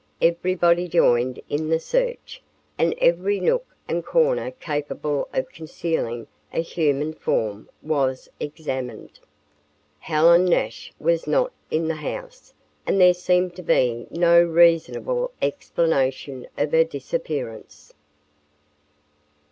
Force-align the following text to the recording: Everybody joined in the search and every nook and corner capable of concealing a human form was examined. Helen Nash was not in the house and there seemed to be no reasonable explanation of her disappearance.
Everybody 0.19 0.87
joined 0.87 1.39
in 1.47 1.69
the 1.69 1.79
search 1.79 2.41
and 2.75 2.95
every 2.97 3.39
nook 3.39 3.67
and 3.87 4.03
corner 4.03 4.49
capable 4.49 5.29
of 5.31 5.49
concealing 5.51 6.25
a 6.51 6.59
human 6.63 7.13
form 7.13 7.69
was 7.83 8.27
examined. 8.39 9.19
Helen 9.99 10.45
Nash 10.45 10.91
was 10.99 11.27
not 11.27 11.51
in 11.69 11.87
the 11.87 11.93
house 11.93 12.51
and 12.87 12.99
there 12.99 13.13
seemed 13.13 13.55
to 13.57 13.61
be 13.61 14.07
no 14.09 14.41
reasonable 14.41 15.33
explanation 15.39 16.47
of 16.57 16.71
her 16.71 16.83
disappearance. 16.83 17.93